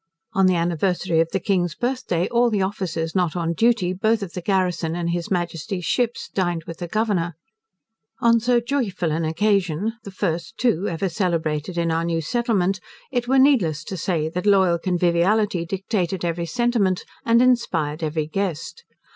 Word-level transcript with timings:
On 0.33 0.47
the 0.47 0.55
anniversary 0.55 1.19
of 1.19 1.29
the 1.31 1.39
King's 1.39 1.75
birthday 1.75 2.27
all 2.29 2.49
the 2.49 2.63
officers 2.63 3.13
not 3.13 3.35
on 3.35 3.53
duty, 3.53 3.93
both 3.93 4.23
of 4.23 4.33
the 4.33 4.41
garrison 4.41 4.95
and 4.95 5.11
his 5.11 5.29
Majesty's 5.29 5.85
ships, 5.85 6.27
dined 6.29 6.63
with 6.63 6.79
the 6.79 6.87
Governor. 6.87 7.35
On 8.19 8.39
so 8.39 8.59
joyful 8.59 9.11
an 9.11 9.23
occasion, 9.25 9.93
the 10.03 10.09
first 10.09 10.57
too 10.57 10.87
ever 10.87 11.07
celebrated 11.07 11.77
in 11.77 11.91
our 11.91 12.03
new 12.03 12.19
settlement, 12.19 12.79
it 13.11 13.27
were 13.27 13.37
needless 13.37 13.83
to 13.83 13.95
say, 13.95 14.27
that 14.27 14.47
loyal 14.47 14.79
conviviality 14.79 15.67
dictated 15.67 16.25
every 16.25 16.47
sentiment, 16.47 17.05
and 17.23 17.39
inspired 17.39 18.01
every 18.01 18.25
guest. 18.25 18.83